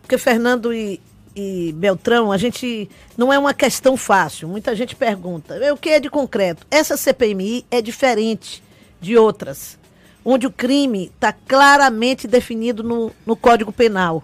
porque 0.00 0.18
Fernando 0.18 0.72
e, 0.72 1.00
e 1.36 1.72
Beltrão, 1.72 2.30
a 2.30 2.36
gente 2.36 2.88
não 3.16 3.32
é 3.32 3.38
uma 3.38 3.52
questão 3.52 3.96
fácil. 3.96 4.48
Muita 4.48 4.74
gente 4.74 4.94
pergunta: 4.94 5.56
o 5.72 5.76
que 5.76 5.90
é 5.90 6.00
de 6.00 6.08
concreto? 6.08 6.66
Essa 6.70 6.96
CPMI 6.96 7.66
é 7.70 7.82
diferente 7.82 8.62
de 9.00 9.16
outras, 9.16 9.78
onde 10.24 10.46
o 10.46 10.50
crime 10.50 11.10
está 11.14 11.32
claramente 11.32 12.28
definido 12.28 12.82
no, 12.82 13.10
no 13.26 13.36
Código 13.36 13.72
Penal. 13.72 14.22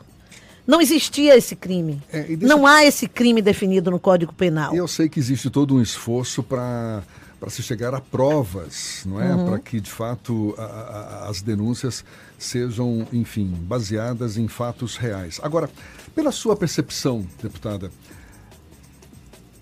Não 0.67 0.81
existia 0.81 1.37
esse 1.37 1.57
crime. 1.57 2.01
É, 2.13 2.23
deixa... 2.23 2.47
Não 2.47 2.65
há 2.65 2.85
esse 2.85 3.09
crime 3.09 3.43
definido 3.43 3.91
no 3.91 3.99
Código 3.99 4.33
Penal. 4.33 4.75
Eu 4.75 4.87
sei 4.87 5.09
que 5.09 5.19
existe 5.19 5.51
todo 5.51 5.75
um 5.75 5.83
esforço 5.83 6.43
para 6.43 7.03
para 7.41 7.49
se 7.49 7.63
chegar 7.63 7.95
a 7.95 8.01
provas, 8.03 9.03
não 9.07 9.19
é? 9.19 9.35
Uhum. 9.35 9.47
Para 9.47 9.59
que 9.59 9.81
de 9.81 9.91
fato 9.91 10.55
a, 10.59 10.63
a, 10.63 11.29
as 11.31 11.41
denúncias 11.41 12.05
sejam, 12.39 13.09
enfim, 13.11 13.47
baseadas 13.63 14.37
em 14.37 14.47
fatos 14.47 14.97
reais. 14.97 15.41
Agora, 15.43 15.71
pela 16.15 16.33
sua 16.33 16.57
percepção, 16.57 17.27
deputada, 17.43 17.91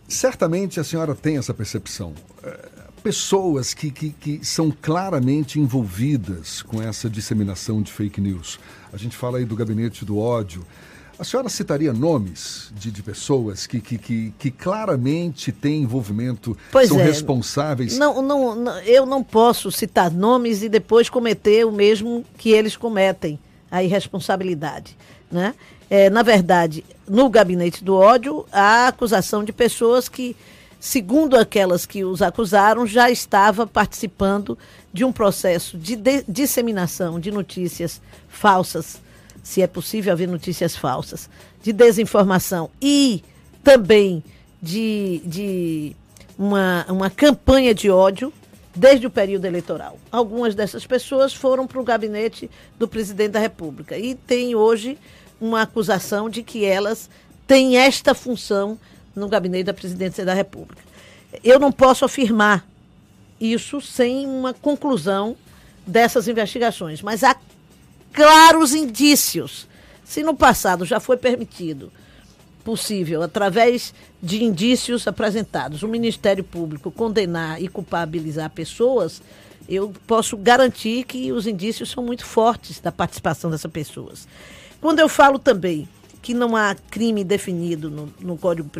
certamente 0.08 0.80
a 0.80 0.84
senhora 0.84 1.14
tem 1.14 1.36
essa 1.36 1.52
percepção. 1.52 2.14
É, 2.42 2.68
pessoas 3.02 3.74
que, 3.74 3.90
que, 3.90 4.10
que, 4.10 4.44
são 4.44 4.70
claramente 4.70 5.60
envolvidas 5.60 6.62
com 6.62 6.82
essa 6.82 7.08
disseminação 7.08 7.82
de 7.82 7.92
fake 7.92 8.20
news. 8.20 8.58
A 8.92 8.96
gente 8.96 9.16
fala 9.16 9.38
aí 9.38 9.44
do 9.44 9.54
gabinete 9.54 10.04
do 10.04 10.18
ódio. 10.18 10.66
A 11.18 11.24
senhora 11.24 11.48
citaria 11.48 11.92
nomes 11.92 12.72
de, 12.76 12.90
de 12.90 13.02
pessoas 13.02 13.66
que, 13.66 13.80
que, 13.80 13.98
que, 13.98 14.34
que, 14.38 14.50
claramente 14.50 15.50
têm 15.50 15.82
envolvimento, 15.82 16.56
pois 16.70 16.88
são 16.88 17.00
é. 17.00 17.04
responsáveis? 17.04 17.98
Não, 17.98 18.22
não, 18.22 18.54
não, 18.54 18.78
eu 18.80 19.04
não 19.04 19.24
posso 19.24 19.72
citar 19.72 20.12
nomes 20.12 20.62
e 20.62 20.68
depois 20.68 21.08
cometer 21.08 21.66
o 21.66 21.72
mesmo 21.72 22.24
que 22.36 22.50
eles 22.50 22.76
cometem, 22.76 23.38
a 23.70 23.82
irresponsabilidade. 23.82 24.96
Né? 25.30 25.54
É, 25.90 26.10
na 26.10 26.22
verdade, 26.22 26.84
no 27.08 27.28
gabinete 27.28 27.82
do 27.82 27.96
ódio, 27.96 28.44
há 28.52 28.88
acusação 28.88 29.42
de 29.42 29.52
pessoas 29.52 30.08
que, 30.08 30.36
segundo 30.78 31.36
aquelas 31.36 31.86
que 31.86 32.04
os 32.04 32.20
acusaram, 32.20 32.86
já 32.86 33.10
estava 33.10 33.66
participando 33.66 34.58
de 34.92 35.04
um 35.04 35.12
processo 35.12 35.78
de, 35.78 35.96
de 35.96 36.24
disseminação 36.28 37.18
de 37.18 37.30
notícias 37.30 38.00
falsas 38.28 39.00
se 39.48 39.62
é 39.62 39.66
possível 39.66 40.12
haver 40.12 40.28
notícias 40.28 40.76
falsas, 40.76 41.28
de 41.62 41.72
desinformação 41.72 42.68
e 42.82 43.22
também 43.64 44.22
de, 44.60 45.22
de 45.24 45.96
uma, 46.38 46.84
uma 46.86 47.08
campanha 47.08 47.74
de 47.74 47.88
ódio 47.90 48.30
desde 48.76 49.06
o 49.06 49.10
período 49.10 49.46
eleitoral. 49.46 49.98
Algumas 50.12 50.54
dessas 50.54 50.86
pessoas 50.86 51.32
foram 51.32 51.66
para 51.66 51.80
o 51.80 51.82
gabinete 51.82 52.50
do 52.78 52.86
presidente 52.86 53.32
da 53.32 53.40
República 53.40 53.96
e 53.96 54.14
tem 54.14 54.54
hoje 54.54 54.98
uma 55.40 55.62
acusação 55.62 56.28
de 56.28 56.42
que 56.42 56.64
elas 56.64 57.08
têm 57.46 57.76
esta 57.76 58.14
função 58.14 58.78
no 59.14 59.28
gabinete 59.28 59.64
da 59.64 59.74
presidência 59.74 60.24
da 60.24 60.34
República. 60.34 60.82
Eu 61.42 61.58
não 61.58 61.72
posso 61.72 62.04
afirmar 62.04 62.66
isso 63.40 63.80
sem 63.80 64.26
uma 64.26 64.52
conclusão 64.52 65.36
dessas 65.86 66.28
investigações, 66.28 67.02
mas 67.02 67.22
há 67.22 67.36
claros 68.12 68.74
indícios. 68.74 69.66
Se 70.04 70.22
no 70.22 70.34
passado 70.34 70.84
já 70.84 70.98
foi 70.98 71.16
permitido, 71.16 71.92
possível, 72.64 73.22
através 73.22 73.94
de 74.22 74.44
indícios 74.44 75.06
apresentados, 75.06 75.82
o 75.82 75.88
Ministério 75.88 76.44
Público 76.44 76.90
condenar 76.90 77.62
e 77.62 77.68
culpabilizar 77.68 78.50
pessoas, 78.50 79.22
eu 79.68 79.92
posso 80.06 80.36
garantir 80.36 81.04
que 81.04 81.32
os 81.32 81.46
indícios 81.46 81.90
são 81.90 82.04
muito 82.04 82.24
fortes 82.24 82.80
da 82.80 82.90
participação 82.90 83.50
dessas 83.50 83.70
pessoas. 83.70 84.26
Quando 84.80 85.00
eu 85.00 85.08
falo 85.08 85.38
também 85.38 85.88
que 86.22 86.34
não 86.34 86.56
há 86.56 86.74
crime 86.90 87.24
definido 87.24 87.90
no, 87.90 88.12
no 88.20 88.36
Código 88.36 88.70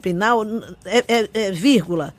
Penal, 0.00 0.42
é, 0.84 1.04
é, 1.08 1.30
é, 1.32 1.52
vírgula. 1.52 2.14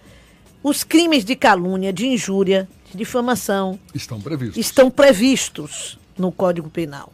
Os 0.62 0.84
crimes 0.84 1.24
de 1.24 1.36
calúnia, 1.36 1.92
de 1.94 2.08
injúria, 2.08 2.68
de 2.92 2.98
difamação 2.98 3.80
estão 3.94 4.20
previstos. 4.20 4.58
Estão 4.58 4.92
previstos 4.92 6.00
no 6.18 6.32
Código 6.32 6.70
Penal. 6.70 7.12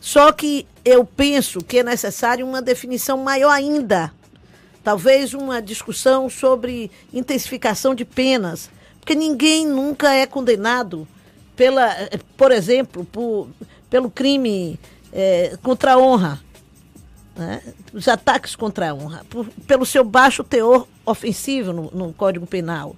Só 0.00 0.30
que 0.32 0.66
eu 0.84 1.04
penso 1.04 1.60
que 1.60 1.78
é 1.78 1.82
necessário 1.82 2.46
uma 2.46 2.60
definição 2.60 3.18
maior 3.18 3.50
ainda. 3.50 4.12
Talvez 4.82 5.32
uma 5.32 5.62
discussão 5.62 6.28
sobre 6.28 6.90
intensificação 7.12 7.94
de 7.94 8.04
penas, 8.04 8.70
porque 9.00 9.14
ninguém 9.14 9.66
nunca 9.66 10.12
é 10.14 10.26
condenado 10.26 11.08
pela, 11.56 11.90
por 12.36 12.52
exemplo, 12.52 13.04
por, 13.04 13.48
pelo 13.88 14.10
crime 14.10 14.78
é, 15.14 15.56
contra 15.62 15.92
a 15.92 15.98
honra, 15.98 16.40
né? 17.36 17.62
os 17.92 18.08
ataques 18.08 18.56
contra 18.56 18.90
a 18.90 18.94
honra, 18.94 19.24
por, 19.30 19.46
pelo 19.66 19.86
seu 19.86 20.02
baixo 20.02 20.42
teor 20.42 20.88
ofensivo 21.06 21.72
no, 21.72 21.90
no 21.92 22.12
Código 22.12 22.46
Penal, 22.46 22.96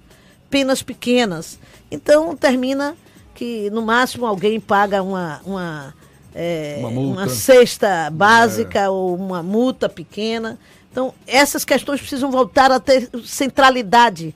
penas 0.49 0.81
pequenas. 0.81 1.59
Então 1.91 2.35
termina 2.35 2.95
que 3.35 3.69
no 3.69 3.83
máximo 3.83 4.25
alguém 4.25 4.59
paga 4.59 5.03
uma, 5.03 5.39
uma, 5.45 5.93
é, 6.33 6.77
uma, 6.79 6.89
uma, 6.89 7.29
cesta 7.29 8.09
básica 8.09 8.79
é. 8.79 8.89
ou 8.89 9.15
uma 9.15 9.43
multa 9.43 9.87
pequena. 9.87 10.57
Então, 10.91 11.13
essas 11.27 11.63
questões 11.63 11.99
precisam 11.99 12.31
voltar 12.31 12.71
a 12.71 12.79
ter 12.79 13.07
centralidade 13.23 14.33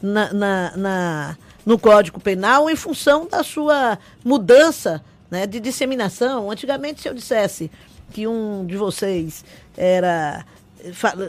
na, 0.00 0.32
na, 0.32 0.76
na 0.76 1.36
no 1.66 1.78
Código 1.78 2.20
Penal 2.20 2.70
em 2.70 2.76
função 2.76 3.26
da 3.26 3.42
sua 3.42 3.98
mudança 4.22 5.02
né, 5.34 5.46
de 5.48 5.58
disseminação. 5.58 6.48
Antigamente, 6.48 7.02
se 7.02 7.08
eu 7.08 7.14
dissesse 7.14 7.70
que 8.12 8.26
um 8.26 8.64
de 8.64 8.76
vocês 8.76 9.44
era 9.76 10.44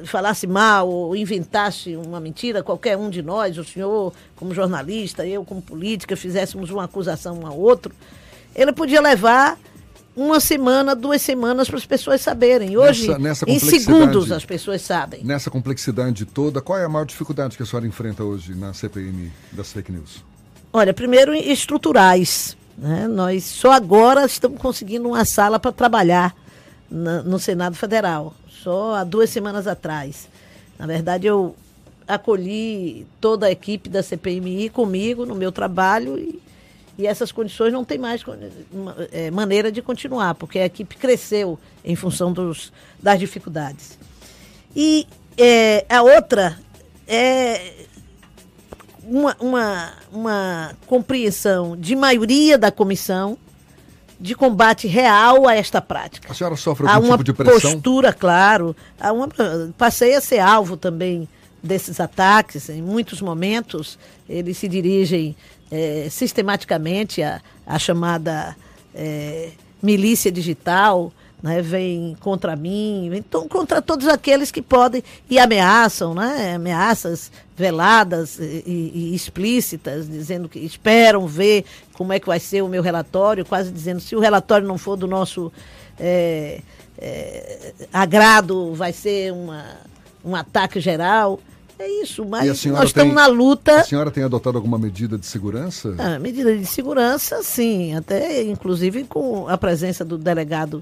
falasse 0.03 0.45
mal 0.45 0.87
ou 0.89 1.15
inventasse 1.15 1.95
uma 1.95 2.19
mentira, 2.19 2.61
qualquer 2.61 2.97
um 2.97 3.09
de 3.09 3.21
nós, 3.21 3.57
o 3.57 3.63
senhor 3.63 4.13
como 4.35 4.53
jornalista, 4.53 5.25
eu 5.25 5.45
como 5.45 5.61
política, 5.61 6.15
fizéssemos 6.15 6.69
uma 6.69 6.83
acusação 6.83 7.39
um 7.39 7.47
ao 7.47 7.57
outro, 7.57 7.93
ele 8.53 8.73
podia 8.73 9.01
levar 9.01 9.57
uma 10.13 10.41
semana, 10.41 10.93
duas 10.93 11.21
semanas 11.21 11.69
para 11.69 11.77
as 11.77 11.85
pessoas 11.85 12.21
saberem. 12.21 12.77
Hoje, 12.77 13.07
nessa, 13.07 13.19
nessa 13.19 13.49
em 13.49 13.59
segundos, 13.59 14.31
as 14.31 14.45
pessoas 14.45 14.81
sabem. 14.81 15.23
Nessa 15.23 15.49
complexidade 15.49 16.25
toda, 16.25 16.61
qual 16.61 16.77
é 16.77 16.85
a 16.85 16.89
maior 16.89 17.05
dificuldade 17.05 17.57
que 17.57 17.63
a 17.63 17.65
senhora 17.65 17.87
enfrenta 17.87 18.23
hoje 18.23 18.53
na 18.53 18.73
CPMI 18.73 19.31
das 19.53 19.71
fake 19.71 19.91
news? 19.91 20.23
Olha, 20.71 20.93
primeiro 20.93 21.33
estruturais. 21.33 22.57
Né? 22.77 23.07
Nós 23.07 23.43
só 23.43 23.71
agora 23.71 24.25
estamos 24.25 24.59
conseguindo 24.59 25.07
uma 25.07 25.25
sala 25.25 25.59
para 25.59 25.71
trabalhar 25.71 26.35
na, 26.89 27.23
no 27.23 27.39
Senado 27.39 27.75
Federal 27.75 28.33
só 28.65 28.95
há 28.95 29.03
duas 29.03 29.29
semanas 29.29 29.67
atrás. 29.67 30.27
Na 30.79 30.87
verdade, 30.87 31.27
eu 31.27 31.55
acolhi 32.07 33.05
toda 33.21 33.45
a 33.45 33.51
equipe 33.51 33.87
da 33.87 34.01
CPMI 34.01 34.69
comigo 34.69 35.23
no 35.23 35.35
meu 35.35 35.51
trabalho 35.51 36.17
e, 36.17 36.41
e 36.97 37.05
essas 37.05 37.31
condições 37.31 37.71
não 37.71 37.85
tem 37.85 37.99
mais 37.99 38.23
é, 39.11 39.29
maneira 39.29 39.71
de 39.71 39.83
continuar, 39.83 40.33
porque 40.33 40.57
a 40.57 40.65
equipe 40.65 40.95
cresceu 40.95 41.59
em 41.83 41.95
função 41.95 42.33
dos, 42.33 42.73
das 42.99 43.19
dificuldades. 43.19 43.99
E 44.75 45.07
é, 45.37 45.85
a 45.87 46.01
outra 46.01 46.57
é 47.07 47.85
uma, 49.07 49.35
uma, 49.39 49.93
uma 50.11 50.71
compreensão 50.87 51.77
de 51.77 51.95
maioria 51.95 52.57
da 52.57 52.71
comissão 52.71 53.37
de 54.19 54.33
combate 54.33 54.87
real 54.87 55.47
a 55.47 55.55
esta 55.55 55.81
prática. 55.81 56.31
A 56.31 56.35
senhora 56.35 56.55
sofre 56.55 56.87
algum 56.87 57.11
tipo 57.11 57.23
de 57.23 57.33
pressão? 57.33 57.73
Postura, 57.73 58.13
claro. 58.13 58.75
Há 58.99 59.11
uma, 59.11 59.27
passei 59.77 60.15
a 60.15 60.21
ser 60.21 60.39
alvo 60.39 60.77
também 60.77 61.27
desses 61.61 61.99
ataques. 61.99 62.69
Em 62.69 62.81
muitos 62.81 63.21
momentos, 63.21 63.99
eles 64.27 64.57
se 64.57 64.67
dirigem 64.67 65.35
é, 65.69 66.07
sistematicamente 66.09 67.21
à, 67.21 67.41
à 67.65 67.77
chamada 67.77 68.55
é, 68.93 69.51
milícia 69.81 70.31
digital, 70.31 71.11
né, 71.45 71.61
vem 71.61 72.17
contra 72.21 72.55
mim, 72.55 73.07
vem 73.11 73.23
contra 73.47 73.79
todos 73.79 74.07
aqueles 74.07 74.49
que 74.49 74.63
podem 74.63 75.03
e 75.29 75.37
ameaçam, 75.37 76.15
né, 76.15 76.55
ameaças 76.55 77.31
veladas 77.55 78.39
e, 78.39 78.63
e, 78.65 79.15
explícitas, 79.15 80.09
dizendo 80.09 80.49
que 80.49 80.57
esperam 80.57 81.27
ver 81.27 81.63
como 81.93 82.11
é 82.11 82.19
que 82.19 82.25
vai 82.25 82.39
ser 82.39 82.63
o 82.63 82.67
meu 82.67 82.81
relatório, 82.81 83.45
quase 83.45 83.71
dizendo 83.71 83.99
se 83.99 84.15
o 84.15 84.19
relatório 84.19 84.67
não 84.67 84.75
for 84.75 84.97
do 84.97 85.05
nosso 85.05 85.53
é, 85.99 86.61
é, 86.97 87.73
agrado, 87.93 88.73
vai 88.73 88.91
ser 88.91 89.31
uma, 89.31 89.65
um 90.25 90.35
ataque 90.35 90.79
geral. 90.79 91.39
É 91.77 91.87
isso, 92.01 92.25
mas 92.25 92.47
nós 92.47 92.61
tem, 92.61 92.85
estamos 92.85 93.13
na 93.13 93.27
luta. 93.27 93.81
A 93.81 93.83
senhora 93.83 94.09
tem 94.09 94.23
adotado 94.23 94.57
alguma 94.57 94.79
medida 94.79 95.15
de 95.15 95.27
segurança? 95.27 95.93
Ah, 95.99 96.17
medida 96.17 96.57
de 96.57 96.65
segurança, 96.65 97.43
sim, 97.43 97.93
até 97.93 98.41
inclusive 98.41 99.03
com 99.03 99.47
a 99.47 99.57
presença 99.59 100.03
do 100.03 100.17
delegado 100.17 100.81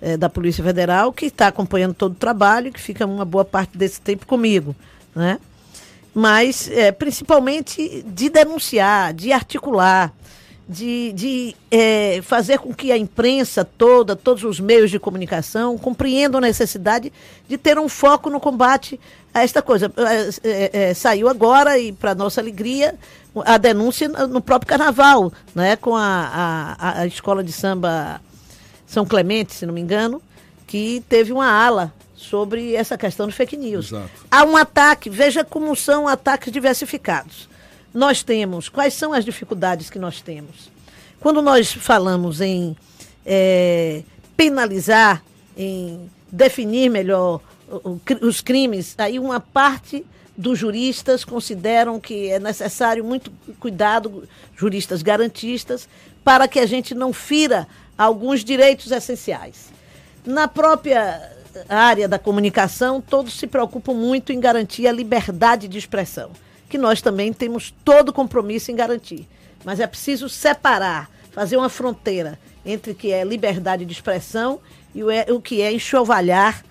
é, 0.00 0.16
da 0.16 0.28
Polícia 0.28 0.62
Federal, 0.62 1.12
que 1.12 1.26
está 1.26 1.48
acompanhando 1.48 1.94
todo 1.94 2.12
o 2.12 2.16
trabalho, 2.16 2.72
que 2.72 2.80
fica 2.80 3.04
uma 3.06 3.24
boa 3.24 3.44
parte 3.44 3.76
desse 3.76 4.00
tempo 4.00 4.26
comigo, 4.26 4.74
né? 5.14 5.38
Mas, 6.14 6.68
é, 6.70 6.90
principalmente, 6.90 8.02
de 8.06 8.28
denunciar, 8.28 9.12
de 9.12 9.32
articular, 9.32 10.12
de, 10.68 11.12
de 11.12 11.56
é, 11.70 12.20
fazer 12.22 12.58
com 12.58 12.74
que 12.74 12.92
a 12.92 12.98
imprensa 12.98 13.64
toda, 13.64 14.14
todos 14.14 14.44
os 14.44 14.60
meios 14.60 14.90
de 14.90 14.98
comunicação, 14.98 15.78
compreendam 15.78 16.38
a 16.38 16.42
necessidade 16.42 17.12
de 17.48 17.56
ter 17.56 17.78
um 17.78 17.88
foco 17.88 18.28
no 18.28 18.38
combate 18.38 19.00
a 19.32 19.42
esta 19.42 19.62
coisa. 19.62 19.90
É, 20.42 20.90
é, 20.90 20.94
saiu 20.94 21.28
agora, 21.28 21.78
e 21.78 21.92
para 21.92 22.14
nossa 22.14 22.40
alegria, 22.40 22.94
a 23.44 23.56
denúncia 23.56 24.08
no 24.08 24.40
próprio 24.40 24.68
carnaval, 24.68 25.32
né, 25.54 25.76
com 25.76 25.96
a, 25.96 26.76
a, 26.78 27.00
a 27.00 27.06
escola 27.06 27.42
de 27.42 27.52
samba 27.52 28.20
são 28.88 29.04
Clemente, 29.04 29.54
se 29.54 29.66
não 29.66 29.74
me 29.74 29.80
engano, 29.80 30.20
que 30.66 31.04
teve 31.08 31.32
uma 31.32 31.46
ala 31.48 31.92
sobre 32.16 32.74
essa 32.74 32.98
questão 32.98 33.28
de 33.28 33.34
fake 33.34 33.56
news. 33.56 33.86
Exato. 33.86 34.10
Há 34.30 34.44
um 34.44 34.56
ataque, 34.56 35.08
veja 35.08 35.44
como 35.44 35.76
são 35.76 36.08
ataques 36.08 36.50
diversificados. 36.50 37.48
Nós 37.94 38.22
temos, 38.22 38.68
quais 38.68 38.94
são 38.94 39.12
as 39.12 39.24
dificuldades 39.24 39.88
que 39.88 39.98
nós 39.98 40.20
temos? 40.20 40.70
Quando 41.20 41.40
nós 41.42 41.72
falamos 41.72 42.40
em 42.40 42.76
é, 43.24 44.02
penalizar, 44.36 45.22
em 45.56 46.10
definir 46.30 46.90
melhor 46.90 47.40
os 48.22 48.40
crimes, 48.40 48.94
aí 48.98 49.18
uma 49.18 49.40
parte 49.40 50.04
dos 50.36 50.56
juristas 50.56 51.24
consideram 51.24 51.98
que 51.98 52.30
é 52.30 52.38
necessário 52.38 53.04
muito 53.04 53.32
cuidado, 53.58 54.28
juristas 54.56 55.02
garantistas, 55.02 55.88
para 56.28 56.46
que 56.46 56.58
a 56.58 56.66
gente 56.66 56.94
não 56.94 57.10
fira 57.10 57.66
alguns 57.96 58.44
direitos 58.44 58.92
essenciais. 58.92 59.70
Na 60.26 60.46
própria 60.46 61.32
área 61.66 62.06
da 62.06 62.18
comunicação, 62.18 63.00
todos 63.00 63.32
se 63.32 63.46
preocupam 63.46 63.94
muito 63.94 64.30
em 64.30 64.38
garantir 64.38 64.86
a 64.86 64.92
liberdade 64.92 65.66
de 65.66 65.78
expressão, 65.78 66.30
que 66.68 66.76
nós 66.76 67.00
também 67.00 67.32
temos 67.32 67.74
todo 67.82 68.12
compromisso 68.12 68.70
em 68.70 68.76
garantir. 68.76 69.26
Mas 69.64 69.80
é 69.80 69.86
preciso 69.86 70.28
separar, 70.28 71.10
fazer 71.32 71.56
uma 71.56 71.70
fronteira 71.70 72.38
entre 72.62 72.92
o 72.92 72.94
que 72.94 73.10
é 73.10 73.24
liberdade 73.24 73.86
de 73.86 73.92
expressão 73.94 74.60
e 74.94 75.02
o, 75.02 75.10
é, 75.10 75.24
que 75.42 75.62
é 75.62 75.72
enxovalhar 75.72 76.62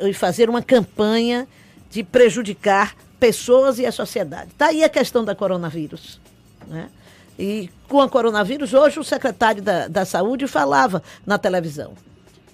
e 0.00 0.12
fazer 0.12 0.50
uma 0.50 0.62
campanha 0.62 1.46
de 1.88 2.02
prejudicar 2.02 2.96
pessoas 3.20 3.78
e 3.78 3.86
a 3.86 3.92
sociedade. 3.92 4.50
Está 4.50 4.66
aí 4.66 4.82
a 4.82 4.88
questão 4.88 5.24
da 5.24 5.32
coronavírus. 5.32 6.20
Né? 6.66 6.88
E 7.38 7.70
com 7.88 8.00
a 8.00 8.08
coronavírus, 8.08 8.72
hoje 8.72 8.98
o 8.98 9.04
secretário 9.04 9.62
da, 9.62 9.88
da 9.88 10.04
Saúde 10.04 10.46
falava 10.46 11.02
na 11.24 11.38
televisão 11.38 11.94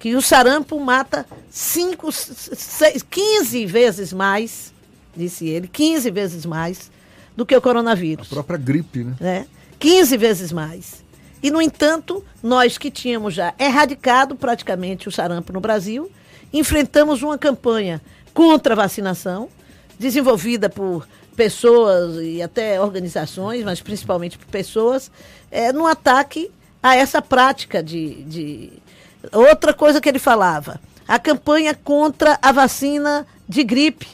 que 0.02 0.16
o 0.16 0.20
sarampo 0.20 0.80
mata 0.80 1.24
5, 1.48 2.08
15 3.08 3.66
vezes 3.66 4.12
mais, 4.12 4.74
disse 5.16 5.48
ele, 5.48 5.68
15 5.68 6.10
vezes 6.10 6.44
mais 6.44 6.90
do 7.36 7.46
que 7.46 7.56
o 7.56 7.62
coronavírus. 7.62 8.26
A 8.26 8.34
própria 8.34 8.58
gripe, 8.58 9.04
né? 9.04 9.14
né? 9.20 9.46
15 9.78 10.16
vezes 10.16 10.50
mais. 10.50 11.04
E, 11.40 11.52
no 11.52 11.62
entanto, 11.62 12.24
nós 12.42 12.76
que 12.76 12.90
tínhamos 12.90 13.32
já 13.32 13.54
erradicado 13.56 14.34
praticamente 14.34 15.08
o 15.08 15.12
sarampo 15.12 15.52
no 15.52 15.60
Brasil, 15.60 16.10
enfrentamos 16.52 17.22
uma 17.22 17.38
campanha 17.38 18.02
contra 18.34 18.74
a 18.74 18.76
vacinação, 18.76 19.48
desenvolvida 19.98 20.68
por 20.68 21.06
pessoas 21.36 22.16
e 22.22 22.42
até 22.42 22.80
organizações, 22.80 23.64
mas 23.64 23.80
principalmente 23.80 24.36
por 24.36 24.46
pessoas, 24.46 25.10
é, 25.50 25.72
no 25.72 25.86
ataque 25.86 26.50
a 26.82 26.96
essa 26.96 27.22
prática 27.22 27.82
de, 27.82 28.22
de 28.24 28.72
Outra 29.30 29.72
coisa 29.72 30.00
que 30.00 30.08
ele 30.08 30.18
falava, 30.18 30.80
a 31.06 31.18
campanha 31.18 31.74
contra 31.74 32.38
a 32.42 32.50
vacina 32.50 33.24
de 33.48 33.62
gripe, 33.62 34.08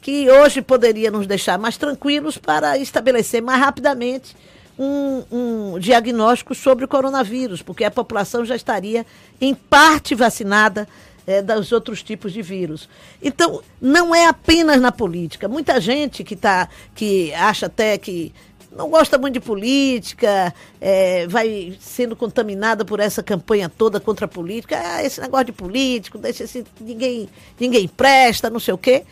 que 0.00 0.30
hoje 0.30 0.62
poderia 0.62 1.10
nos 1.10 1.26
deixar 1.26 1.58
mais 1.58 1.76
tranquilos 1.76 2.38
para 2.38 2.78
estabelecer 2.78 3.42
mais 3.42 3.60
rapidamente 3.60 4.34
um, 4.78 5.22
um, 5.30 5.78
diagnóstico 5.78 6.54
sobre 6.54 6.86
o 6.86 6.88
coronavírus, 6.88 7.60
porque 7.60 7.84
a 7.84 7.90
população 7.90 8.46
já 8.46 8.56
estaria 8.56 9.04
em 9.38 9.54
parte 9.54 10.14
vacinada 10.14 10.88
é, 11.30 11.40
dos 11.42 11.70
outros 11.70 12.02
tipos 12.02 12.32
de 12.32 12.42
vírus. 12.42 12.88
Então, 13.22 13.62
não 13.80 14.14
é 14.14 14.26
apenas 14.26 14.80
na 14.80 14.90
política. 14.90 15.48
Muita 15.48 15.80
gente 15.80 16.24
que, 16.24 16.34
tá, 16.34 16.68
que 16.94 17.32
acha 17.34 17.66
até 17.66 17.96
que 17.96 18.32
não 18.72 18.88
gosta 18.88 19.18
muito 19.18 19.34
de 19.34 19.40
política, 19.40 20.54
é, 20.80 21.26
vai 21.26 21.76
sendo 21.80 22.14
contaminada 22.14 22.84
por 22.84 23.00
essa 23.00 23.22
campanha 23.22 23.68
toda 23.68 24.00
contra 24.00 24.26
a 24.26 24.28
política. 24.28 24.80
Ah, 24.82 25.04
esse 25.04 25.20
negócio 25.20 25.46
de 25.46 25.52
político, 25.52 26.18
deixa 26.18 26.44
esse, 26.44 26.64
ninguém, 26.80 27.28
ninguém 27.58 27.88
presta, 27.88 28.50
não 28.50 28.60
sei 28.60 28.74
o 28.74 28.78
quê. 28.78 29.04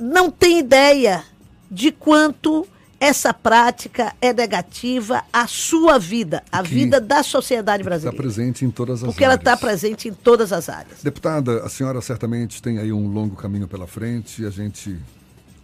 Não 0.00 0.30
tem 0.30 0.58
ideia 0.58 1.24
de 1.70 1.90
quanto 1.90 2.66
essa 2.98 3.32
prática 3.34 4.14
é 4.20 4.32
negativa 4.32 5.22
à 5.32 5.46
sua 5.46 5.98
vida, 5.98 6.42
à 6.50 6.62
que 6.62 6.70
vida 6.70 7.00
da 7.00 7.22
sociedade 7.22 7.82
brasileira. 7.82 8.14
Está 8.14 8.22
presente 8.22 8.64
em 8.64 8.70
todas 8.70 9.02
as 9.02 9.06
Porque 9.06 9.24
áreas. 9.24 9.38
Porque 9.38 9.50
ela 9.50 9.54
está 9.54 9.66
presente 9.66 10.08
em 10.08 10.14
todas 10.14 10.52
as 10.52 10.68
áreas. 10.68 11.02
Deputada, 11.02 11.62
a 11.62 11.68
senhora 11.68 12.00
certamente 12.00 12.62
tem 12.62 12.78
aí 12.78 12.92
um 12.92 13.08
longo 13.08 13.36
caminho 13.36 13.68
pela 13.68 13.86
frente 13.86 14.42
e 14.42 14.46
a 14.46 14.50
gente 14.50 14.98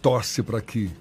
torce 0.01 0.43
para 0.43 0.61
que 0.61 0.91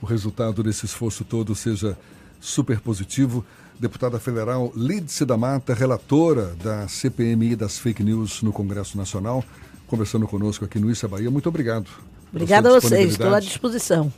o 0.00 0.06
resultado 0.06 0.62
desse 0.62 0.84
esforço 0.84 1.24
todo 1.24 1.54
seja 1.54 1.96
super 2.40 2.80
positivo. 2.80 3.44
Deputada 3.78 4.18
federal 4.20 4.72
Lídice 4.76 5.24
da 5.24 5.36
Mata, 5.36 5.72
relatora 5.72 6.54
da 6.62 6.86
CPMI 6.86 7.56
das 7.56 7.78
fake 7.78 8.02
news 8.02 8.42
no 8.42 8.52
Congresso 8.52 8.98
Nacional, 8.98 9.42
conversando 9.86 10.28
conosco 10.28 10.64
aqui 10.64 10.78
no 10.78 10.90
Issa 10.90 11.08
Bahia. 11.08 11.30
Muito 11.30 11.48
obrigado. 11.48 11.88
Obrigada 12.30 12.68
a 12.68 12.80
vocês, 12.80 13.12
estou 13.12 13.34
à 13.34 13.40
disposição. 13.40 14.12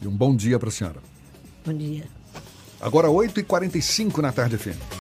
E 0.00 0.06
um 0.06 0.16
bom 0.16 0.34
dia 0.34 0.58
para 0.58 0.68
a 0.68 0.72
senhora. 0.72 1.00
Bom 1.64 1.72
dia. 1.72 2.04
Agora 2.80 3.08
8h45 3.08 4.18
na 4.18 4.32
tarde, 4.32 4.56
FM. 4.56 4.99